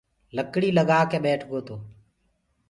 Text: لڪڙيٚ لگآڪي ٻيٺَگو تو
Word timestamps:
لڪڙيٚ 0.35 0.75
لگآڪي 0.77 1.17
ٻيٺَگو 1.23 1.59
تو 1.67 1.75